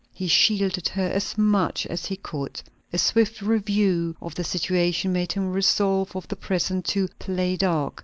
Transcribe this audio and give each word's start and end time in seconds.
He 0.15 0.27
shielded 0.27 0.87
her 0.87 1.03
as 1.09 1.37
much 1.37 1.85
as 1.85 2.07
he 2.07 2.15
could. 2.15 2.59
A 2.91 2.97
swift 2.97 3.39
review 3.39 4.15
of 4.19 4.33
the 4.33 4.43
situation 4.43 5.13
made 5.13 5.31
him 5.33 5.51
resolve 5.51 6.09
for 6.09 6.23
the 6.27 6.35
present 6.35 6.85
to 6.85 7.07
"play 7.19 7.55
dark." 7.55 7.99